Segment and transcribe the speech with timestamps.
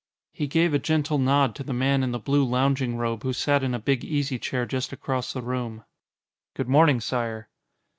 [0.33, 3.61] He gave a gentle nod to the man in the blue lounging robe who sat
[3.61, 5.83] in a big easy chair just across the room.
[6.55, 7.49] "Good morning, Sire."